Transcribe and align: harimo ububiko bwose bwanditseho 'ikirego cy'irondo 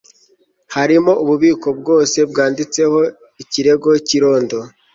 harimo 0.75 1.11
ububiko 1.23 1.67
bwose 1.79 2.17
bwanditseho 2.29 2.97
'ikirego 3.37 3.89
cy'irondo 4.05 4.57